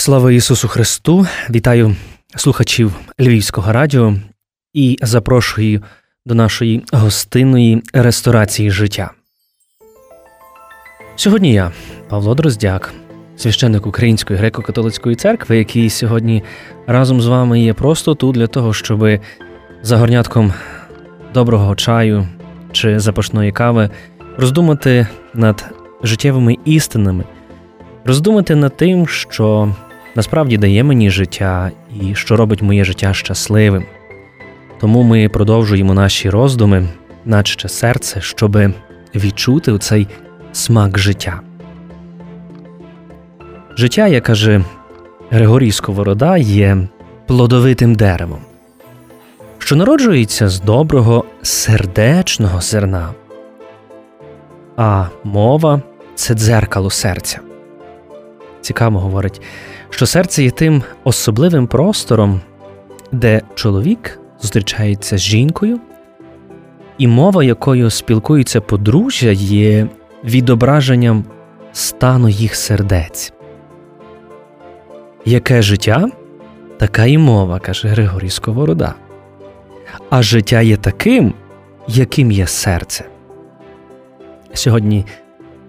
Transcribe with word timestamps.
Слава 0.00 0.32
Ісусу 0.32 0.68
Христу! 0.68 1.26
Вітаю 1.50 1.96
слухачів 2.36 2.92
Львівського 3.20 3.72
радіо 3.72 4.14
і 4.72 4.98
запрошую 5.02 5.82
до 6.26 6.34
нашої 6.34 6.84
гостинної 6.92 7.82
ресторації 7.92 8.70
життя. 8.70 9.10
Сьогодні 11.16 11.52
я, 11.52 11.72
Павло 12.08 12.34
Дроздяк, 12.34 12.94
священник 13.36 13.86
Української 13.86 14.40
греко-католицької 14.40 15.14
церкви, 15.14 15.58
який 15.58 15.90
сьогодні 15.90 16.42
разом 16.86 17.20
з 17.20 17.26
вами 17.26 17.60
є 17.60 17.74
просто 17.74 18.14
тут 18.14 18.34
для 18.34 18.46
того, 18.46 18.72
щоб 18.72 19.20
за 19.82 19.96
горнятком 19.96 20.52
доброго 21.34 21.76
чаю 21.76 22.28
чи 22.72 22.98
запашної 23.00 23.52
кави 23.52 23.90
роздумати 24.36 25.06
над 25.34 25.64
життєвими 26.02 26.56
істинами, 26.64 27.24
роздумати 28.04 28.54
над 28.54 28.76
тим, 28.76 29.08
що 29.08 29.74
насправді 30.14 30.56
дає 30.56 30.84
мені 30.84 31.10
життя 31.10 31.70
і 32.00 32.14
що 32.14 32.36
робить 32.36 32.62
моє 32.62 32.84
життя 32.84 33.14
щасливим. 33.14 33.84
Тому 34.80 35.02
ми 35.02 35.28
продовжуємо 35.28 35.94
наші 35.94 36.30
роздуми, 36.30 36.88
наче 37.24 37.68
серце, 37.68 38.20
щоб 38.20 38.58
відчути 39.14 39.78
цей 39.78 40.08
смак 40.52 40.98
життя. 40.98 41.40
Життя, 43.76 44.06
як 44.06 44.24
каже 44.24 44.64
Григорій 45.30 45.72
Сковорода, 45.72 46.36
є 46.36 46.88
плодовитим 47.26 47.94
деревом, 47.94 48.40
що 49.58 49.76
народжується 49.76 50.48
з 50.48 50.60
доброго 50.60 51.24
сердечного 51.42 52.60
зерна, 52.60 53.08
а 54.76 55.06
мова 55.24 55.82
це 56.14 56.34
дзеркало 56.34 56.90
серця. 56.90 57.49
Цікаво 58.60 58.98
говорить, 58.98 59.40
що 59.90 60.06
серце 60.06 60.42
є 60.42 60.50
тим 60.50 60.82
особливим 61.04 61.66
простором, 61.66 62.40
де 63.12 63.42
чоловік 63.54 64.20
зустрічається 64.40 65.18
з 65.18 65.20
жінкою, 65.20 65.80
і 66.98 67.06
мова, 67.06 67.44
якою 67.44 67.90
спілкуються 67.90 68.60
подружжя, 68.60 69.30
є 69.30 69.86
відображенням 70.24 71.24
стану 71.72 72.28
їх 72.28 72.56
сердець. 72.56 73.32
Яке 75.24 75.62
життя, 75.62 76.08
така 76.78 77.06
і 77.06 77.18
мова, 77.18 77.58
каже 77.58 77.88
Григорій 77.88 78.30
Сковорода. 78.30 78.94
А 80.10 80.22
життя 80.22 80.60
є 80.60 80.76
таким, 80.76 81.34
яким 81.88 82.32
є 82.32 82.46
серце. 82.46 83.04
Сьогодні 84.54 85.06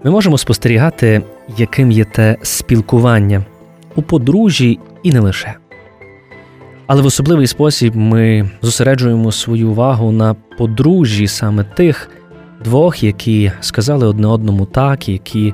ми 0.04 0.12
можемо 0.12 0.38
спостерігати, 0.38 1.22
яким 1.58 1.92
є 1.92 2.06
те 2.06 2.38
спілкування 2.42 3.46
у 3.96 4.02
подружжі 4.02 4.80
і 5.04 5.12
не 5.12 5.20
лише. 5.20 5.54
Але 6.88 7.02
в 7.02 7.06
особливий 7.06 7.48
спосіб 7.48 7.96
ми 7.96 8.50
зосереджуємо 8.62 9.32
свою 9.32 9.70
увагу 9.70 10.12
на 10.12 10.36
подружжі 10.58 11.28
саме 11.28 11.64
тих 11.64 12.10
двох, 12.64 13.04
які 13.04 13.52
сказали 13.62 14.08
одне 14.08 14.28
одному 14.28 14.66
так, 14.66 15.10
які 15.10 15.54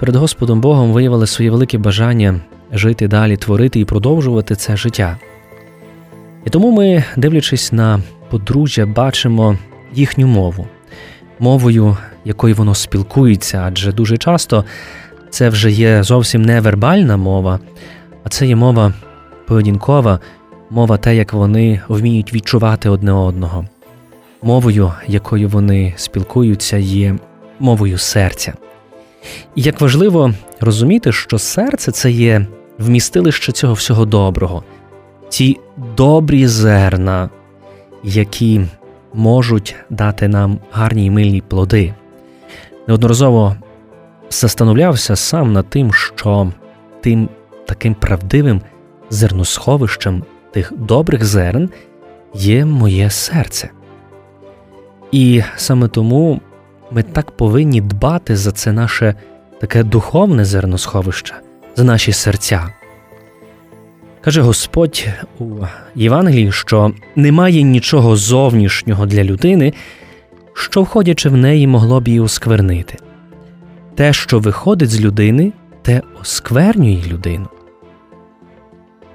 перед 0.00 0.16
Господом 0.16 0.60
Богом 0.60 0.92
виявили 0.92 1.26
своє 1.26 1.50
велике 1.50 1.78
бажання 1.78 2.40
жити 2.72 3.08
далі, 3.08 3.36
творити 3.36 3.80
і 3.80 3.84
продовжувати 3.84 4.54
це 4.54 4.76
життя. 4.76 5.18
І 6.44 6.50
тому 6.50 6.70
ми, 6.70 7.04
дивлячись 7.16 7.72
на 7.72 8.00
подружжя, 8.30 8.86
бачимо 8.86 9.58
їхню 9.94 10.26
мову, 10.26 10.66
мовою, 11.38 11.96
якою 12.24 12.54
воно 12.54 12.74
спілкується, 12.74 13.62
адже 13.66 13.92
дуже 13.92 14.16
часто 14.18 14.64
це 15.30 15.48
вже 15.48 15.70
є 15.70 16.02
зовсім 16.02 16.42
не 16.42 16.60
вербальна 16.60 17.16
мова, 17.16 17.60
а 18.24 18.28
це 18.28 18.46
є 18.46 18.56
мова 18.56 18.92
поведінкова, 19.46 20.20
мова 20.70 20.96
те, 20.96 21.16
як 21.16 21.32
вони 21.32 21.80
вміють 21.88 22.34
відчувати 22.34 22.88
одне 22.88 23.12
одного. 23.12 23.64
Мовою, 24.42 24.92
якою 25.06 25.48
вони 25.48 25.94
спілкуються, 25.96 26.76
є 26.76 27.16
мовою 27.60 27.98
серця. 27.98 28.54
І 29.54 29.62
як 29.62 29.80
важливо 29.80 30.34
розуміти, 30.60 31.12
що 31.12 31.38
серце 31.38 31.92
це 31.92 32.10
є 32.10 32.46
вмістилище 32.78 33.52
цього 33.52 33.74
всього 33.74 34.04
доброго, 34.04 34.62
ті 35.28 35.58
добрі 35.96 36.46
зерна, 36.46 37.30
які 38.02 38.60
можуть 39.14 39.76
дати 39.90 40.28
нам 40.28 40.58
гарні 40.72 41.06
й 41.06 41.10
мильні 41.10 41.40
плоди. 41.40 41.94
Неодноразово 42.88 43.56
застановлявся 44.30 45.16
сам 45.16 45.52
над 45.52 45.66
тим, 45.66 45.92
що 45.92 46.52
тим 47.00 47.28
таким 47.66 47.94
правдивим 47.94 48.60
зерносховищем 49.10 50.24
тих 50.52 50.72
добрих 50.76 51.24
зерн 51.24 51.70
є 52.34 52.64
моє 52.64 53.10
серце. 53.10 53.70
І 55.12 55.42
саме 55.56 55.88
тому 55.88 56.40
ми 56.90 57.02
так 57.02 57.30
повинні 57.30 57.80
дбати 57.80 58.36
за 58.36 58.52
це 58.52 58.72
наше 58.72 59.14
таке 59.60 59.82
духовне 59.82 60.44
зерносховище, 60.44 61.34
за 61.76 61.84
наші 61.84 62.12
серця. 62.12 62.81
Каже 64.24 64.40
Господь 64.42 65.08
у 65.38 65.44
Євангелії, 65.94 66.52
що 66.52 66.92
немає 67.16 67.62
нічого 67.62 68.16
зовнішнього 68.16 69.06
для 69.06 69.24
людини, 69.24 69.72
що, 70.54 70.82
входячи 70.82 71.28
в 71.28 71.36
неї, 71.36 71.66
могло 71.66 72.00
б 72.00 72.08
її 72.08 72.20
осквернити. 72.20 72.96
Те, 73.94 74.12
що 74.12 74.38
виходить 74.38 74.90
з 74.90 75.00
людини, 75.00 75.52
те 75.82 76.02
осквернює 76.20 77.02
людину. 77.06 77.48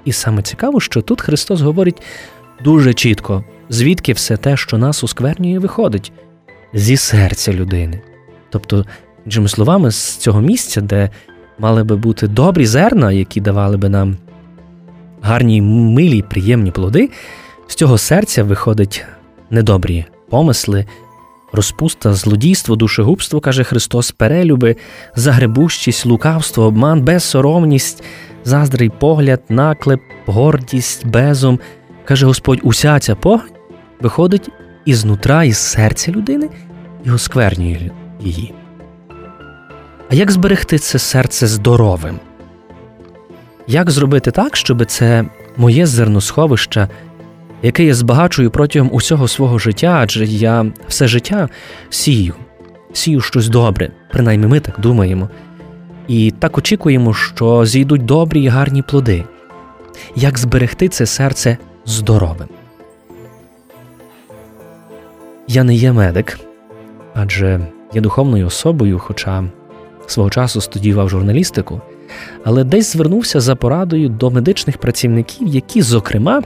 І 0.04 0.12
саме 0.12 0.42
цікаво, 0.42 0.80
що 0.80 1.02
тут 1.02 1.20
Христос 1.20 1.60
говорить 1.60 2.02
дуже 2.64 2.94
чітко, 2.94 3.44
звідки 3.68 4.12
все 4.12 4.36
те, 4.36 4.56
що 4.56 4.78
нас 4.78 5.04
осквернює, 5.04 5.58
виходить 5.58 6.12
зі 6.74 6.96
серця 6.96 7.52
людини. 7.52 8.00
Тобто, 8.50 8.86
іншими 9.24 9.48
словами, 9.48 9.90
з 9.90 10.16
цього 10.16 10.40
місця, 10.40 10.80
де 10.80 11.10
мали 11.58 11.84
би 11.84 11.96
бути 11.96 12.28
добрі 12.28 12.66
зерна, 12.66 13.12
які 13.12 13.40
давали 13.40 13.76
би 13.76 13.88
нам 13.88 14.16
гарні, 15.22 15.62
милі, 15.62 16.22
приємні 16.22 16.70
плоди, 16.70 17.10
з 17.66 17.74
цього 17.74 17.98
серця 17.98 18.44
виходять 18.44 19.04
недобрі 19.50 20.04
помисли, 20.30 20.86
розпуста, 21.52 22.14
злодійство, 22.14 22.76
душегубство, 22.76 23.40
каже 23.40 23.64
Христос, 23.64 24.10
перелюби, 24.10 24.76
загребущість, 25.16 26.06
лукавство, 26.06 26.64
обман, 26.64 27.02
безсоромність, 27.02 28.04
заздрий 28.44 28.90
погляд, 28.90 29.42
наклеп, 29.48 30.00
гордість, 30.26 31.06
безум. 31.06 31.60
Каже 32.04 32.26
Господь, 32.26 32.60
уся 32.62 32.98
ця 32.98 33.14
погань 33.14 33.50
виходить 34.00 34.50
із 34.84 35.04
нутра, 35.04 35.44
із 35.44 35.58
серця 35.58 36.12
людини 36.12 36.48
і 37.04 37.10
осквернює 37.10 37.90
її. 38.20 38.54
А 40.10 40.14
як 40.14 40.30
зберегти 40.30 40.78
це 40.78 40.98
серце 40.98 41.46
здоровим? 41.46 42.20
Як 43.70 43.90
зробити 43.90 44.30
так, 44.30 44.56
щоб 44.56 44.84
це 44.84 45.24
моє 45.56 45.86
зерносховище, 45.86 46.88
яке 47.62 47.84
я 47.84 47.94
збагачую 47.94 48.50
протягом 48.50 48.90
усього 48.92 49.28
свого 49.28 49.58
життя, 49.58 49.98
адже 50.02 50.24
я 50.26 50.66
все 50.86 51.08
життя 51.08 51.48
сію, 51.90 52.34
сію 52.92 53.20
щось 53.20 53.48
добре, 53.48 53.90
принаймні 54.12 54.46
ми 54.46 54.60
так 54.60 54.80
думаємо, 54.80 55.28
і 56.06 56.30
так 56.30 56.58
очікуємо, 56.58 57.14
що 57.14 57.66
зійдуть 57.66 58.04
добрі 58.04 58.42
і 58.42 58.48
гарні 58.48 58.82
плоди. 58.82 59.24
Як 60.16 60.38
зберегти 60.38 60.88
це 60.88 61.06
серце 61.06 61.56
здоровим? 61.86 62.48
Я 65.48 65.64
не 65.64 65.74
є 65.74 65.92
медик, 65.92 66.38
адже 67.14 67.60
є 67.94 68.00
духовною 68.00 68.46
особою, 68.46 68.98
хоча 68.98 69.44
свого 70.06 70.30
часу 70.30 70.60
студіював 70.60 71.08
журналістику, 71.08 71.80
але 72.44 72.64
десь 72.64 72.92
звернувся 72.92 73.40
за 73.40 73.56
порадою 73.56 74.08
до 74.08 74.30
медичних 74.30 74.78
працівників, 74.78 75.48
які, 75.48 75.82
зокрема, 75.82 76.42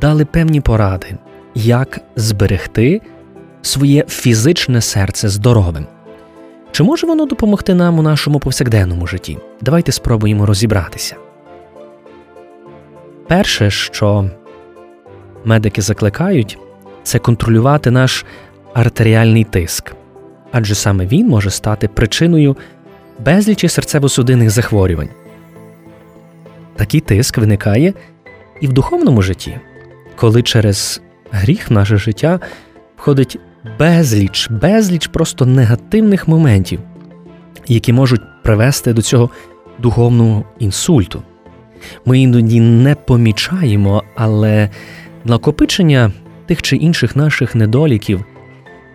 дали 0.00 0.24
певні 0.24 0.60
поради, 0.60 1.06
як 1.54 2.00
зберегти 2.16 3.00
своє 3.62 4.04
фізичне 4.08 4.80
серце 4.80 5.28
здоровим. 5.28 5.86
Чи 6.72 6.82
може 6.82 7.06
воно 7.06 7.26
допомогти 7.26 7.74
нам 7.74 7.98
у 7.98 8.02
нашому 8.02 8.40
повсякденному 8.40 9.06
житті? 9.06 9.38
Давайте 9.60 9.92
спробуємо 9.92 10.46
розібратися. 10.46 11.16
Перше, 13.28 13.70
що 13.70 14.30
медики 15.44 15.82
закликають, 15.82 16.58
це 17.02 17.18
контролювати 17.18 17.90
наш 17.90 18.24
артеріальний 18.74 19.44
тиск, 19.44 19.94
адже 20.52 20.74
саме 20.74 21.06
він 21.06 21.28
може 21.28 21.50
стати 21.50 21.88
причиною 21.88 22.56
безлічі 23.18 23.66
серцево-судинних 23.66 24.48
захворювань. 24.50 25.08
Такий 26.76 27.00
тиск 27.00 27.38
виникає 27.38 27.94
і 28.60 28.66
в 28.66 28.72
духовному 28.72 29.22
житті, 29.22 29.58
коли 30.16 30.42
через 30.42 31.02
гріх 31.30 31.70
в 31.70 31.72
наше 31.72 31.96
життя 31.96 32.40
входить 32.96 33.38
безліч, 33.78 34.50
безліч 34.50 35.06
просто 35.06 35.46
негативних 35.46 36.28
моментів, 36.28 36.80
які 37.68 37.92
можуть 37.92 38.42
привести 38.42 38.92
до 38.92 39.02
цього 39.02 39.30
духовного 39.78 40.44
інсульту. 40.58 41.22
Ми 42.04 42.20
іноді 42.20 42.60
не 42.60 42.94
помічаємо, 42.94 44.02
але 44.16 44.70
накопичення 45.24 46.12
тих 46.46 46.62
чи 46.62 46.76
інших 46.76 47.16
наших 47.16 47.54
недоліків 47.54 48.24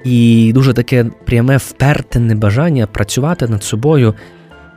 і 0.04 0.51
дуже 0.54 0.74
таке 0.74 1.06
пряме 1.25 1.57
вперте 1.57 2.19
небажання 2.19 2.88
працювати 2.88 3.48
над 3.48 3.63
собою, 3.63 4.16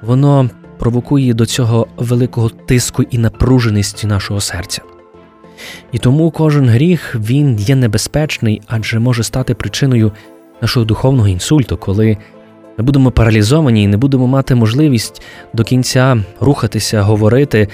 воно 0.03 0.51
провокує 0.79 1.35
до 1.35 1.47
цього 1.47 1.87
великого 1.97 2.49
тиску 2.49 3.03
і 3.03 3.19
напруженості 3.19 4.07
нашого 4.07 4.41
серця. 4.41 4.83
І 5.93 5.99
тому 5.99 6.31
кожен 6.31 6.69
гріх 6.69 7.17
він 7.21 7.59
є 7.59 7.77
небезпечний, 7.77 8.63
адже 8.67 8.99
може 8.99 9.23
стати 9.23 9.55
причиною 9.55 10.13
нашого 10.63 10.87
духовного 10.87 11.29
інсульту, 11.29 11.77
коли 11.77 12.17
ми 12.79 12.85
будемо 12.85 13.11
паралізовані 13.11 13.83
і 13.83 13.87
не 13.87 13.97
будемо 13.97 14.27
мати 14.27 14.55
можливість 14.55 15.23
до 15.53 15.65
кінця 15.65 16.25
рухатися, 16.41 17.03
говорити, 17.03 17.69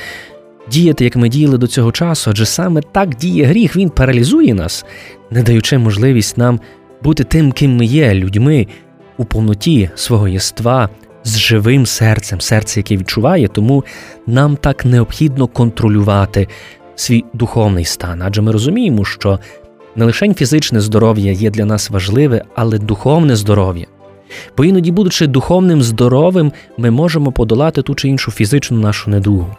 діяти, 0.71 1.05
як 1.05 1.17
ми 1.17 1.29
діяли 1.29 1.59
до 1.59 1.67
цього 1.67 1.93
часу, 1.93 2.31
адже 2.31 2.47
саме 2.47 2.83
так 2.93 3.17
діє 3.17 3.45
гріх, 3.45 3.77
він 3.77 3.91
паралізує 3.91 4.55
нас, 4.55 4.85
не 5.31 5.43
даючи 5.43 5.79
можливість 5.79 6.39
нам 6.39 6.61
бути 7.03 7.25
тим, 7.25 7.53
ким 7.53 7.77
ми 7.77 7.85
є, 7.85 8.15
людьми 8.15 8.67
у 9.17 9.25
повноті 9.25 9.91
свого 9.95 10.29
єства, 10.29 10.89
з 11.25 11.39
живим 11.39 11.87
серцем, 11.87 12.41
серце, 12.41 12.81
яке 12.81 12.97
відчуває, 12.97 13.49
тому 13.49 13.85
нам 14.27 14.57
так 14.57 14.85
необхідно 14.85 15.47
контролювати 15.47 16.49
свій 16.95 17.25
духовний 17.33 17.85
стан, 17.85 18.23
адже 18.23 18.43
ми 18.43 18.53
розуміємо, 18.53 19.05
що 19.05 19.39
не 19.97 20.05
лише 20.05 20.35
фізичне 20.35 20.81
здоров'я 20.81 21.33
є 21.33 21.51
для 21.51 21.65
нас 21.65 21.91
важливе, 21.91 22.45
але 22.55 22.79
духовне 22.79 23.37
здоров'я. 23.37 23.87
Бо 24.57 24.65
іноді, 24.65 24.91
будучи 24.91 25.27
духовним 25.27 25.83
здоровим, 25.83 26.53
ми 26.79 26.91
можемо 26.91 27.33
подолати 27.33 27.83
ту 27.83 27.95
чи 27.95 28.09
іншу 28.09 28.31
фізичну 28.31 28.79
нашу 28.79 29.11
недугу. 29.11 29.57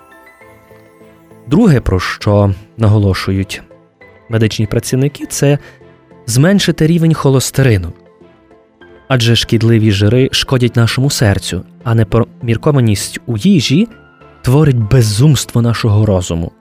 Друге, 1.48 1.82
про 1.82 2.00
що 2.00 2.54
наголошують 2.78 3.62
медичні 4.30 4.66
працівники, 4.66 5.26
це 5.26 5.58
зменшити 6.30 6.88
рівень 6.88 7.14
холостерину. 7.14 7.94
Адже 9.08 9.36
шкідливі 9.36 9.92
жири 9.92 10.30
шкодять 10.32 10.76
нашому 10.76 11.10
серцю, 11.10 11.64
а 11.84 11.96
непоміркованість 11.96 13.20
у 13.26 13.38
їжі 13.38 13.88
творить 14.42 14.78
безумство 14.78 15.62
нашого 15.62 16.06
розуму, 16.06 16.52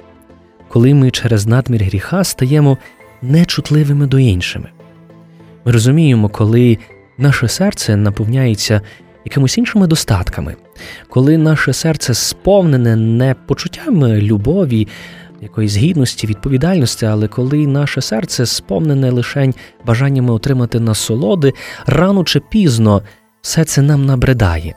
коли 0.69 0.95
ми 0.95 1.11
через 1.11 1.47
надмір 1.47 1.85
гріха 1.85 2.25
стаємо 2.25 2.79
нечутливими 3.23 4.07
до 4.07 4.19
іншими. 4.19 4.69
Ми 5.65 5.73
розуміємо, 5.73 6.29
коли 6.29 6.79
наше 7.19 7.49
серце 7.49 7.97
наповняється 7.97 8.81
якимось 9.25 9.59
іншими 9.59 9.87
достатками, 9.87 10.57
коли 11.09 11.39
наше 11.39 11.73
серце 11.73 12.15
сповнене 12.15 12.97
не 12.97 13.35
почуттями 13.47 14.21
любові, 14.21 14.89
якоїсь 15.43 15.77
гідності, 15.77 16.27
відповідальності, 16.27 17.07
але 17.07 17.29
коли 17.29 17.67
наше 17.67 18.01
серце 18.01 18.47
сповнене 18.47 19.11
лише 19.11 19.53
бажаннями 19.87 20.33
отримати 20.33 20.81
насолоди, 20.81 21.53
рано 21.87 22.25
чи 22.25 22.41
пізно 22.41 23.03
все 23.41 23.65
це 23.65 23.83
нам 23.83 24.07
набридає. 24.07 24.75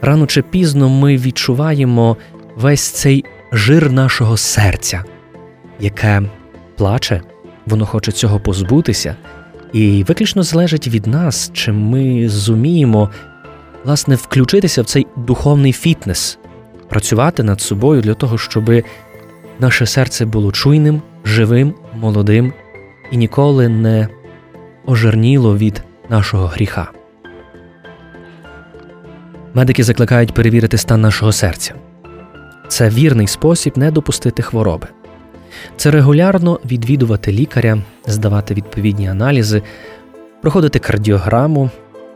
Рано 0.00 0.26
чи 0.26 0.42
пізно 0.42 0.88
ми 0.88 1.16
відчуваємо 1.16 2.16
весь 2.56 2.82
цей 2.82 3.24
жир 3.52 3.92
нашого 3.92 4.36
серця, 4.36 5.04
яке 5.80 6.22
плаче, 6.76 7.22
воно 7.66 7.86
хоче 7.86 8.12
цього 8.12 8.40
позбутися, 8.40 9.16
і 9.72 10.04
виключно 10.08 10.42
залежить 10.42 10.88
від 10.88 11.06
нас, 11.06 11.50
чи 11.54 11.72
ми 11.72 12.28
зуміємо 12.28 13.10
власне 13.84 14.14
включитися 14.14 14.82
в 14.82 14.84
цей 14.84 15.06
духовний 15.16 15.72
фітнес, 15.72 16.38
працювати 16.88 17.42
над 17.42 17.60
собою 17.60 18.02
для 18.02 18.14
того, 18.14 18.38
щоби 18.38 18.84
наше 19.60 19.86
серце 19.86 20.26
було 20.26 20.52
чуйним, 20.52 21.02
живим, 21.24 21.74
молодим 21.94 22.52
і 23.10 23.16
ніколи 23.16 23.68
не 23.68 24.08
ожирніло 24.86 25.56
від 25.56 25.82
нашого 26.08 26.46
гріха. 26.46 26.90
Медики 29.54 29.84
закликають 29.84 30.34
перевірити 30.34 30.78
стан 30.78 31.00
нашого 31.00 31.32
серця. 31.32 31.74
Це 32.68 32.88
вірний 32.88 33.26
спосіб 33.26 33.78
не 33.78 33.90
допустити 33.90 34.42
хвороби. 34.42 34.86
Це 35.76 35.90
регулярно 35.90 36.60
відвідувати 36.64 37.32
лікаря, 37.32 37.78
здавати 38.06 38.54
відповідні 38.54 39.08
аналізи, 39.08 39.62
проходити 40.42 40.78
кардіограму. 40.78 41.70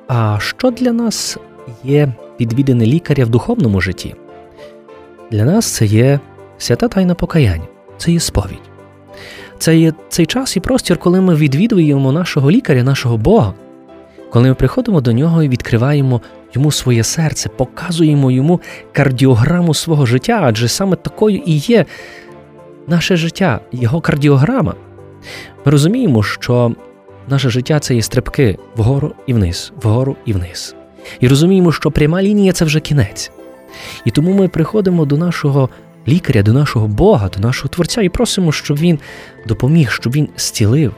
А 0.08 0.38
що 0.40 0.70
для 0.70 0.92
нас 0.92 1.38
є 1.84 2.12
відвідини 2.40 2.86
лікаря 2.86 3.24
в 3.24 3.28
духовному 3.28 3.80
житті? 3.80 4.14
Для 5.30 5.44
нас 5.44 5.66
це 5.66 5.86
є 5.86 6.20
Свята 6.64 6.88
тайна 6.88 7.14
покаяння 7.14 7.66
це 7.96 8.12
є 8.12 8.20
сповідь. 8.20 8.70
Це 9.58 9.76
є 9.76 9.92
цей 10.08 10.26
час 10.26 10.56
і 10.56 10.60
простір, 10.60 10.98
коли 10.98 11.20
ми 11.20 11.34
відвідуємо 11.34 12.12
нашого 12.12 12.50
лікаря, 12.50 12.82
нашого 12.82 13.16
Бога, 13.16 13.54
коли 14.30 14.48
ми 14.48 14.54
приходимо 14.54 15.00
до 15.00 15.12
нього 15.12 15.42
і 15.42 15.48
відкриваємо 15.48 16.20
йому 16.54 16.72
своє 16.72 17.04
серце, 17.04 17.48
показуємо 17.48 18.30
йому 18.30 18.60
кардіограму 18.92 19.74
свого 19.74 20.06
життя, 20.06 20.40
адже 20.42 20.68
саме 20.68 20.96
такою 20.96 21.36
і 21.46 21.56
є 21.56 21.84
наше 22.86 23.16
життя, 23.16 23.60
його 23.72 24.00
кардіограма. 24.00 24.74
Ми 25.64 25.72
розуміємо, 25.72 26.22
що 26.22 26.74
наше 27.28 27.50
життя 27.50 27.80
це 27.80 27.94
є 27.94 28.02
стрибки 28.02 28.58
вгору 28.76 29.14
і 29.26 29.34
вниз, 29.34 29.72
вгору 29.82 30.16
і 30.24 30.32
вниз. 30.32 30.74
І 31.20 31.28
розуміємо, 31.28 31.72
що 31.72 31.90
пряма 31.90 32.22
лінія 32.22 32.52
це 32.52 32.64
вже 32.64 32.80
кінець. 32.80 33.32
І 34.04 34.10
тому 34.10 34.32
ми 34.32 34.48
приходимо 34.48 35.04
до 35.04 35.16
нашого 35.16 35.68
лікаря, 36.08 36.42
до 36.42 36.52
нашого 36.52 36.88
Бога, 36.88 37.28
до 37.28 37.40
нашого 37.40 37.68
Творця, 37.68 38.02
і 38.02 38.08
просимо, 38.08 38.52
щоб 38.52 38.78
Він 38.78 38.98
допоміг, 39.46 39.90
щоб 39.90 40.12
Він 40.12 40.28
зцілив, 40.36 40.94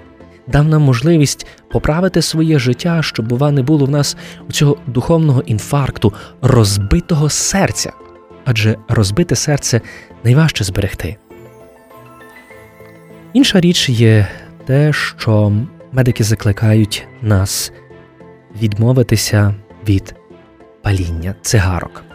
дав 0.46 0.68
нам 0.68 0.82
можливість 0.82 1.46
поправити 1.70 2.22
своє 2.22 2.58
життя, 2.58 3.02
щоб, 3.02 3.28
бува, 3.28 3.50
не 3.50 3.62
було 3.62 3.86
в 3.86 3.90
нас 3.90 4.16
цього 4.52 4.76
духовного 4.86 5.40
інфаркту, 5.40 6.12
розбитого 6.42 7.30
серця. 7.30 7.92
Адже 8.44 8.76
розбите 8.88 9.36
серце 9.36 9.80
найважче 10.24 10.64
зберегти. 10.64 11.16
Інша 13.32 13.60
річ 13.60 13.88
є 13.88 14.28
те, 14.64 14.92
що 14.92 15.52
медики 15.92 16.24
закликають 16.24 17.06
нас 17.22 17.72
відмовитися 18.62 19.54
від 19.88 20.14
паління 20.82 21.34
цигарок 21.42 22.05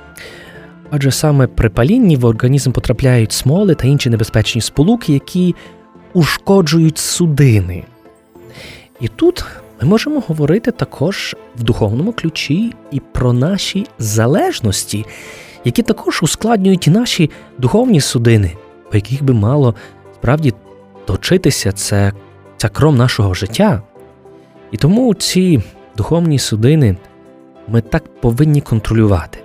адже 0.92 1.12
саме 1.12 1.48
при 1.48 1.70
палінні 1.70 2.18
в 2.18 2.26
організм 2.26 2.72
потрапляють 2.72 3.32
смоли 3.32 3.76
та 3.76 3.88
інші 3.88 4.10
небезпечні 4.10 4.62
сполуки, 4.62 5.14
які 5.14 5.56
ушкоджують 6.14 6.98
судини. 6.98 7.84
І 9.00 9.08
тут 9.08 9.46
ми 9.82 9.88
можемо 9.88 10.24
говорити 10.28 10.72
також 10.72 11.36
в 11.56 11.64
духовному 11.64 12.14
ключі 12.14 12.74
і 12.92 13.00
про 13.00 13.34
наші 13.34 13.86
залежності, 14.00 15.06
які 15.66 15.82
також 15.82 16.24
ускладнюють 16.24 16.88
наші 16.88 17.30
духовні 17.58 18.02
судини, 18.02 18.56
по 18.90 18.98
яких 18.98 19.24
би 19.24 19.34
мало 19.34 19.76
справді 20.16 20.54
точитися 21.06 21.72
це, 21.72 22.14
ця 22.58 22.70
кром 22.70 22.98
нашого 22.98 23.34
життя. 23.34 23.82
І 24.72 24.78
тому 24.78 25.14
ці 25.14 25.62
духовні 25.98 26.40
судини 26.40 26.98
ми 27.68 27.82
так 27.82 28.22
повинні 28.22 28.62
контролювати 28.62 29.40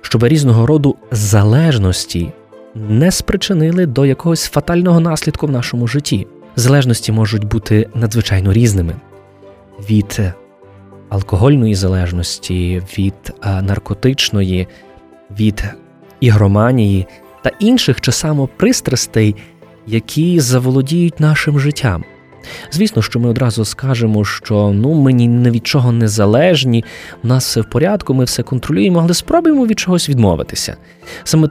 щоб 0.00 0.24
різного 0.24 0.66
роду 0.66 0.96
залежності 1.10 2.32
не 2.74 3.10
спричинили 3.10 3.86
до 3.86 4.06
якогось 4.06 4.44
фатального 4.44 5.00
наслідку 5.00 5.46
в 5.46 5.50
нашому 5.50 5.86
житті. 5.86 6.26
Залежності 6.56 7.12
можуть 7.12 7.44
бути 7.44 7.88
надзвичайно 7.94 8.52
різними 8.52 8.94
від 9.90 10.20
алкогольної 11.08 11.74
залежності, 11.74 12.82
від 12.98 13.14
наркотичної, 13.62 14.68
від 15.40 15.64
ігроманії 16.20 17.06
та 17.42 17.50
інших 17.58 18.00
чи 18.00 18.12
самопристрастей, 18.12 19.36
які 19.86 20.40
заволодіють 20.40 21.20
нашим 21.20 21.60
життям. 21.60 22.04
Звісно, 22.70 23.02
що 23.02 23.20
ми 23.20 23.28
одразу 23.28 23.64
скажемо, 23.64 24.24
що 24.24 24.70
ну 24.74 24.94
ми 24.94 25.12
ні 25.12 25.50
від 25.50 25.66
чого 25.66 25.92
не 25.92 26.08
залежні, 26.08 26.84
у 27.24 27.26
нас 27.26 27.46
все 27.46 27.60
в 27.60 27.70
порядку, 27.70 28.14
ми 28.14 28.24
все 28.24 28.42
контролюємо, 28.42 29.00
але 29.00 29.14
спробуємо 29.14 29.66
від 29.66 29.78
чогось 29.78 30.08
відмовитися. 30.08 30.76
Саме 31.24 31.48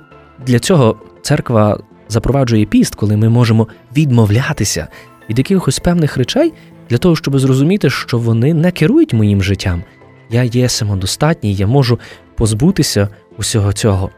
для 0.48 0.60
цього 0.60 0.98
церква 1.22 1.80
запроваджує 2.10 2.66
піст, 2.66 2.96
коли 2.96 3.18
ми 3.18 3.30
можемо 3.30 3.68
відмовлятися 3.98 4.88
від 5.30 5.38
якихось 5.38 5.80
певних 5.80 6.18
речей 6.18 6.54
для 6.90 6.98
того, 6.98 7.16
щоб 7.16 7.40
зрозуміти, 7.40 7.90
що 7.90 8.18
вони 8.18 8.54
не 8.54 8.72
керують 8.72 9.14
моїм 9.14 9.44
життям. 9.44 9.84
Я 10.30 10.44
є 10.44 10.70
самодостатній, 10.70 11.54
я 11.54 11.68
можу 11.68 12.00
позбутися 12.36 13.10
усього 13.38 13.74
цього. 13.74 14.10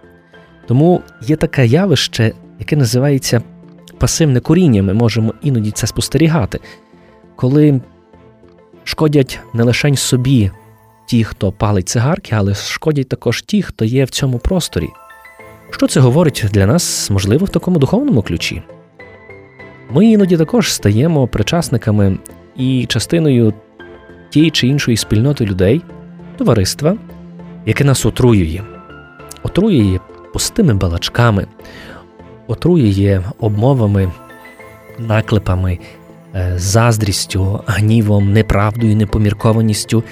Тому 0.68 1.02
є 1.22 1.36
таке 1.36 1.66
явище, 1.66 2.32
яке 2.60 2.76
називається 2.76 3.42
пасивне 4.00 4.39
коріння, 4.39 4.84
ми 4.84 4.94
можемо 4.94 5.34
іноді 5.41 5.72
це 5.72 5.88
спостерігати, 5.88 6.60
коли 7.36 7.82
шкодять 8.84 9.39
не 9.53 9.63
лише 9.63 9.96
собі 9.96 10.51
ті, 11.06 11.24
хто 11.24 11.51
палить 11.51 11.89
цигарки, 11.89 12.36
але 12.36 12.56
шкодять 12.56 13.10
також 13.10 13.41
ті, 13.41 13.62
хто 13.62 13.86
є 13.86 14.06
в 14.06 14.10
цьому 14.10 14.39
просторі, 14.39 14.89
Що 15.72 15.88
це 15.88 16.00
говорить 16.00 16.46
для 16.51 16.65
нас, 16.65 17.10
можливо, 17.10 17.46
в 17.46 17.50
такому 17.50 17.79
духовному 17.79 18.22
ключі? 18.22 18.63
Ми 19.91 20.06
іноді 20.06 20.38
також 20.38 20.74
стаємо 20.74 21.27
причасниками 21.27 22.18
і 22.56 22.86
частиною 22.86 23.53
тієї 24.29 24.51
чи 24.51 24.68
іншої 24.68 24.98
спільноти 24.98 25.46
людей, 25.46 25.82
товариства, 26.38 26.98
яке 27.65 27.84
нас 27.84 28.06
отруює, 28.06 28.62
отруює 29.44 30.00
пустими 30.34 30.74
балачками, 30.74 31.48
отруює 32.50 33.22
обмовами, 33.39 34.12
наклепами, 35.00 35.79
е, 36.36 36.53
заздрістю, 36.58 37.63
гнівом, 37.68 38.34
неправдою, 38.34 38.96
непоміркованістю, 38.96 40.03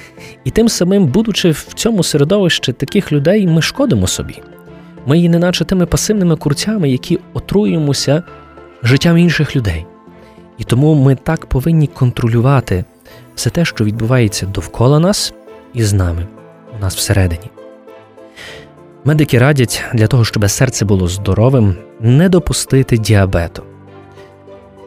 і 0.44 0.52
тим 0.52 0.70
самим, 0.70 1.06
будучи 1.06 1.52
в 1.52 1.64
цьому 1.74 2.04
середовищі 2.04 2.74
таких 2.74 3.12
людей, 3.12 3.48
ми 3.48 3.62
шкодимо 3.62 4.08
собі. 4.08 4.42
Ми 5.06 5.20
є 5.20 5.30
неначе 5.30 5.66
тими 5.66 5.86
пасивними 5.86 6.36
курцями, 6.36 6.90
які 6.90 7.20
отруюємося 7.34 8.24
життям 8.84 9.18
інших 9.18 9.56
людей. 9.56 9.86
І 10.58 10.64
тому 10.64 10.96
ми 10.96 11.16
так 11.16 11.46
повинні 11.46 11.88
контролювати 11.88 12.86
все 13.36 13.50
те, 13.50 13.66
що 13.66 13.84
відбувається 13.84 14.46
довкола 14.46 15.00
нас 15.00 15.34
і 15.74 15.84
з 15.84 15.94
нами, 15.94 16.28
у 16.78 16.82
нас 16.82 16.96
всередині. 16.96 17.50
Медики 19.04 19.40
радять 19.40 19.84
для 19.94 20.08
того, 20.08 20.26
щоб 20.26 20.50
серце 20.50 20.86
було 20.86 21.08
здоровим, 21.08 21.76
не 22.00 22.30
допустити 22.30 22.98
діабету. 22.98 23.64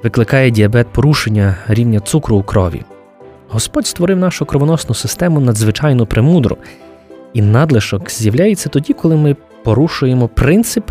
Викликає 0.02 0.50
діабет 0.50 0.86
порушення 0.88 1.56
рівня 1.68 2.00
цукру 2.00 2.36
у 2.36 2.42
крові. 2.42 2.82
Господь 3.48 3.86
створив 3.86 4.18
нашу 4.18 4.44
кровоносну 4.44 4.94
систему 4.94 5.40
надзвичайно 5.40 6.06
премудро, 6.06 6.56
і 7.32 7.42
надлишок 7.42 8.10
з'являється 8.10 8.68
тоді, 8.68 8.92
коли 8.92 9.16
ми 9.16 9.36
порушуємо 9.64 10.28
принцип 10.28 10.90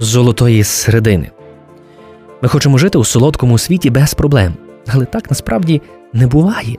золотої 0.00 0.64
середини. 0.64 1.30
Ми 2.42 2.48
хочемо 2.48 2.78
жити 2.78 2.98
у 2.98 3.04
солодкому 3.04 3.58
світі 3.58 3.90
без 3.90 4.14
проблем, 4.14 4.54
але 4.86 5.04
так 5.04 5.30
насправді 5.30 5.82
не 6.12 6.26
буває. 6.26 6.76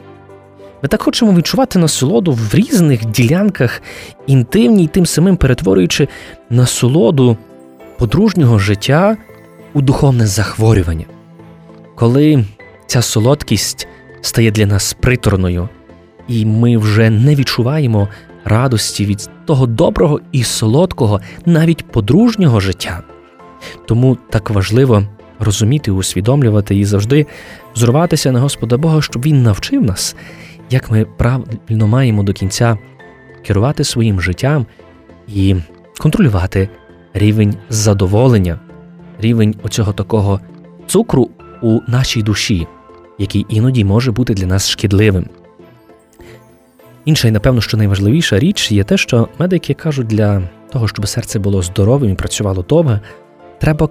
Ми 0.81 0.89
так 0.89 1.01
хочемо 1.01 1.33
відчувати 1.33 1.79
насолоду 1.79 2.31
в 2.31 2.55
різних 2.55 3.05
ділянках 3.05 3.81
інтимній, 4.27 4.87
тим 4.87 5.05
самим 5.05 5.37
перетворюючи 5.37 6.07
насолоду 6.49 7.37
подружнього 7.99 8.59
життя 8.59 9.17
у 9.73 9.81
духовне 9.81 10.27
захворювання. 10.27 11.05
Коли 11.95 12.45
ця 12.87 13.01
солодкість 13.01 13.87
стає 14.21 14.51
для 14.51 14.65
нас 14.65 14.93
приторною, 14.93 15.69
і 16.27 16.45
ми 16.45 16.77
вже 16.77 17.09
не 17.09 17.35
відчуваємо 17.35 18.07
радості 18.45 19.05
від 19.05 19.29
того 19.45 19.67
доброго 19.67 20.21
і 20.31 20.43
солодкого, 20.43 21.21
навіть 21.45 21.87
подружнього 21.91 22.59
життя. 22.59 23.03
Тому 23.87 24.17
так 24.29 24.49
важливо 24.49 25.03
розуміти, 25.39 25.91
усвідомлювати 25.91 26.75
і 26.75 26.85
завжди 26.85 27.25
зруватися 27.75 28.31
на 28.31 28.39
Господа 28.39 28.77
Бога, 28.77 29.01
щоб 29.01 29.25
Він 29.25 29.43
навчив 29.43 29.83
нас, 29.83 30.15
як 30.69 30.91
ми 30.91 31.05
правильно 31.05 31.87
маємо 31.87 32.23
до 32.23 32.33
кінця 32.33 32.77
керувати 33.45 33.83
своїм 33.83 34.21
життям 34.21 34.65
і 35.27 35.55
контролювати 35.97 36.69
рівень 37.13 37.55
задоволення, 37.69 38.59
рівень 39.19 39.55
оцього 39.63 39.93
такого 39.93 40.39
цукру 40.87 41.29
у 41.61 41.79
нашій 41.87 42.23
душі, 42.23 42.67
який 43.17 43.45
іноді 43.49 43.83
може 43.83 44.11
бути 44.11 44.33
для 44.33 44.45
нас 44.45 44.69
шкідливим. 44.69 45.25
Інша 47.05 47.27
і, 47.27 47.31
напевно, 47.31 47.61
що 47.61 47.77
найважливіша 47.77 48.39
річ 48.39 48.71
є 48.71 48.83
те, 48.83 48.97
що 48.97 49.27
медики 49.39 49.73
кажуть, 49.73 50.07
для 50.07 50.41
того, 50.71 50.87
щоб 50.87 51.07
серце 51.07 51.39
було 51.39 51.61
здоровим 51.61 52.11
і 52.11 52.15
працювало 52.15 52.65
довго, 52.69 52.99
треба 53.59 53.89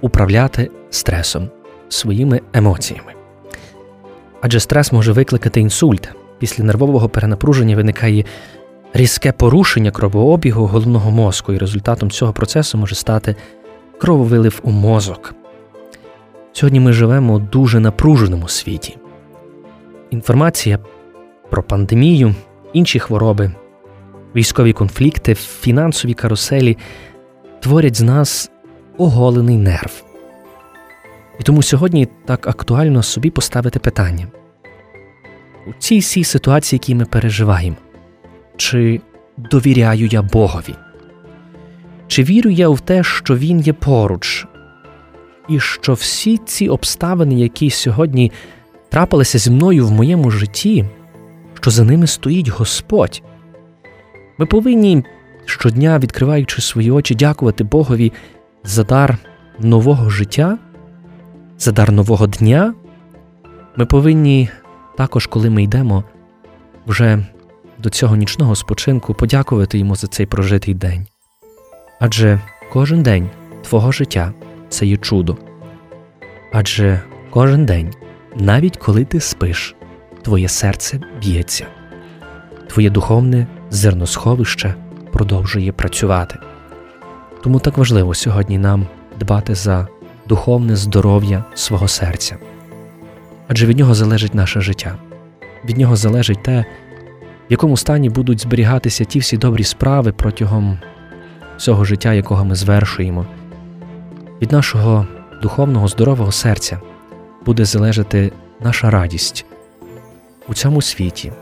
управляти 0.00 0.70
стресом, 0.90 1.48
своїми 1.88 2.40
емоціями. 2.52 3.12
Адже 4.40 4.60
стрес 4.60 4.92
може 4.92 5.12
викликати 5.12 5.60
інсульт. 5.60 6.08
Після 6.38 6.64
нервового 6.64 7.08
перенапруження 7.08 7.76
виникає 7.76 8.24
різке 8.94 9.32
порушення 9.32 9.90
кровообігу 9.90 10.66
головного 10.66 11.10
мозку, 11.10 11.52
і 11.52 11.58
результатом 11.58 12.10
цього 12.10 12.32
процесу 12.32 12.78
може 12.78 12.94
стати 12.94 13.36
крововилив 13.98 14.60
у 14.62 14.70
мозок. 14.70 15.34
Сьогодні 16.52 16.80
ми 16.80 16.92
живемо 16.92 17.34
у 17.34 17.38
дуже 17.38 17.80
напруженому 17.80 18.48
світі. 18.48 18.96
Інформація 20.10 20.78
про 21.50 21.62
пандемію, 21.62 22.34
інші 22.72 22.98
хвороби, 22.98 23.52
військові 24.36 24.72
конфлікти, 24.72 25.34
фінансові 25.34 26.14
каруселі 26.14 26.78
творять 27.60 27.96
з 27.96 28.02
нас 28.02 28.50
оголений 28.98 29.56
нерв. 29.56 30.04
І 31.40 31.42
тому 31.42 31.62
сьогодні 31.62 32.08
так 32.24 32.46
актуально 32.46 33.02
собі 33.02 33.30
поставити 33.30 33.78
питання 33.78 34.26
у 35.66 35.72
цій 35.78 35.98
всій 35.98 36.24
ситуації, 36.24 36.76
які 36.76 36.94
ми 36.94 37.04
переживаємо, 37.04 37.76
чи 38.56 39.00
довіряю 39.36 40.06
я 40.06 40.22
Богові? 40.22 40.74
Чи 42.06 42.22
вірю 42.22 42.50
я 42.50 42.68
в 42.68 42.80
те, 42.80 43.02
що 43.02 43.36
Він 43.36 43.60
є 43.60 43.72
поруч, 43.72 44.46
і 45.48 45.60
що 45.60 45.92
всі 45.92 46.36
ці 46.36 46.68
обставини, 46.68 47.34
які 47.34 47.70
сьогодні 47.70 48.32
трапилися 48.88 49.38
зі 49.38 49.50
мною 49.50 49.86
в 49.86 49.92
моєму 49.92 50.30
житті, 50.30 50.84
що 51.54 51.70
за 51.70 51.84
ними 51.84 52.06
стоїть 52.06 52.48
Господь? 52.48 53.22
Ми 54.38 54.46
повинні 54.46 55.04
щодня, 55.44 55.98
відкриваючи 55.98 56.62
свої 56.62 56.90
очі, 56.90 57.14
дякувати 57.14 57.64
Богові 57.64 58.12
за 58.64 58.84
дар 58.84 59.18
нового 59.58 60.10
життя, 60.10 60.58
за 61.58 61.72
дар 61.72 61.92
нового 61.92 62.26
дня, 62.26 62.74
ми 63.76 63.86
повинні 63.86 64.48
також, 64.96 65.26
коли 65.26 65.50
ми 65.50 65.62
йдемо 65.62 66.04
вже 66.86 67.26
до 67.84 67.90
цього 67.90 68.16
нічного 68.16 68.54
спочинку, 68.54 69.14
подякувати 69.14 69.78
йому 69.78 69.96
за 69.96 70.06
цей 70.06 70.26
прожитий 70.26 70.74
день. 70.74 71.06
Адже 72.00 72.40
кожен 72.72 73.02
день 73.02 73.30
твого 73.62 73.92
життя 73.92 74.32
це 74.68 74.86
є 74.86 74.96
чудо. 74.96 75.36
Адже 76.52 77.00
кожен 77.30 77.66
день, 77.66 77.94
навіть 78.36 78.76
коли 78.76 79.04
ти 79.04 79.20
спиш, 79.20 79.74
твоє 80.22 80.48
серце 80.48 81.00
б'ється, 81.20 81.66
твоє 82.68 82.90
духовне 82.90 83.46
зерносховище 83.70 84.74
продовжує 85.12 85.72
працювати. 85.72 86.38
Тому 87.42 87.58
так 87.58 87.78
важливо 87.78 88.14
сьогодні 88.14 88.58
нам 88.58 88.86
дбати 89.20 89.54
за 89.54 89.88
духовне 90.28 90.76
здоров'я 90.76 91.44
свого 91.54 91.88
серця. 91.88 92.36
Адже 93.48 93.66
від 93.66 93.78
нього 93.78 93.94
залежить 93.94 94.34
наше 94.34 94.60
життя, 94.60 94.96
від 95.64 95.76
нього 95.78 95.96
залежить 95.96 96.42
те, 96.42 96.64
в 97.48 97.52
якому 97.52 97.76
стані 97.76 98.10
будуть 98.10 98.40
зберігатися 98.40 99.04
ті 99.04 99.18
всі 99.18 99.36
добрі 99.36 99.64
справи 99.64 100.12
протягом 100.12 100.78
всього 101.56 101.84
життя, 101.84 102.12
якого 102.12 102.44
ми 102.44 102.54
звершуємо. 102.54 103.26
Від 104.42 104.52
нашого 104.52 105.06
духовного 105.42 105.88
здорового 105.88 106.32
серця 106.32 106.80
буде 107.46 107.64
залежати 107.64 108.32
наша 108.60 108.90
радість 108.90 109.46
у 110.48 110.54
цьому 110.54 110.82
світі 110.82 111.32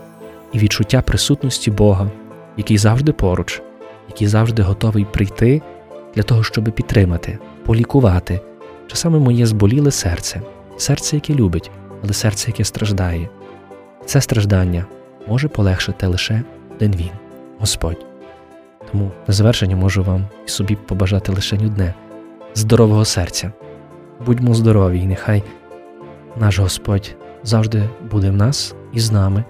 і 0.53 0.59
відчуття 0.59 1.01
присутності 1.01 1.71
Бога, 1.71 2.11
який 2.57 2.77
завжди 2.77 3.11
поруч, 3.11 3.61
який 4.09 4.27
завжди 4.27 4.61
готовий 4.61 5.05
прийти 5.05 5.61
для 6.15 6.23
того, 6.23 6.43
щоб 6.43 6.63
підтримати, 6.63 7.39
полікувати 7.65 8.39
часами 8.87 9.19
моє 9.19 9.45
зболіле 9.45 9.91
серце, 9.91 10.41
серце, 10.77 11.15
яке 11.15 11.33
любить, 11.33 11.71
але 12.03 12.13
серце, 12.13 12.49
яке 12.49 12.63
страждає. 12.63 13.29
Це 14.05 14.21
страждання 14.21 14.85
може 15.27 15.47
полегшити 15.47 16.07
лише 16.07 16.43
один 16.75 16.95
він, 16.95 17.11
Господь. 17.59 18.05
Тому 18.91 19.11
на 19.27 19.33
завершення 19.33 19.75
можу 19.75 20.03
вам 20.03 20.27
і 20.45 20.49
собі 20.49 20.75
побажати 20.75 21.31
лише 21.31 21.55
одне 21.55 21.93
здорового 22.55 23.05
серця. 23.05 23.51
Будьмо 24.25 24.53
здорові, 24.53 24.99
і 24.99 25.05
нехай 25.05 25.43
наш 26.37 26.59
Господь 26.59 27.15
завжди 27.43 27.89
буде 28.11 28.29
в 28.29 28.35
нас 28.35 28.75
і 28.93 28.99
з 28.99 29.11
нами 29.11 29.43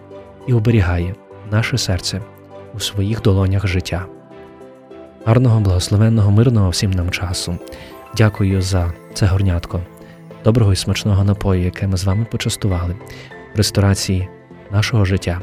і 0.48 0.54
оберігає 0.54 1.16
наше 1.52 1.78
серце 1.78 2.22
у 2.76 2.80
своїх 2.80 3.22
долонях 3.22 3.68
життя. 3.68 4.06
Гарного, 5.26 5.60
благословенного, 5.60 6.32
мирного 6.32 6.70
всім 6.70 6.92
нам 6.92 7.10
часу. 7.10 7.58
Дякую 8.18 8.62
за 8.62 8.94
це 9.14 9.26
горнятко, 9.26 9.82
доброго 10.44 10.74
і 10.74 10.76
смачного 10.76 11.24
напою, 11.24 11.64
яке 11.64 11.88
ми 11.88 11.98
з 11.98 12.04
вами 12.04 12.26
почастували 12.32 12.96
в 13.54 13.58
ресторації 13.58 14.30
нашого 14.72 15.06
життя. 15.06 15.42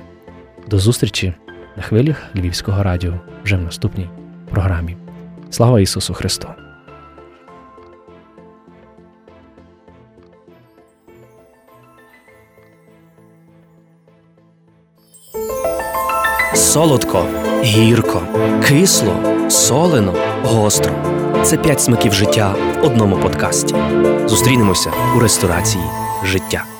До 0.70 0.78
зустрічі 0.78 1.34
на 1.76 1.82
хвилях 1.82 2.16
Львівського 2.36 2.82
радіо 2.82 3.12
вже 3.44 3.56
в 3.56 3.60
наступній 3.60 4.08
програмі. 4.50 4.96
Слава 5.50 5.80
Ісусу 5.80 6.14
Христу! 6.14 6.48
Солодко, 16.54 17.26
гірко, 17.62 18.22
кисло, 18.68 19.14
солено, 19.48 20.14
гостро. 20.42 20.92
це 21.44 21.56
п'ять 21.56 21.80
смаків 21.80 22.12
життя 22.12 22.54
в 22.82 22.84
одному 22.84 23.16
подкасті. 23.16 23.74
Зустрінемося 24.26 24.92
у 25.16 25.20
ресторації 25.20 25.84
життя. 26.24 26.79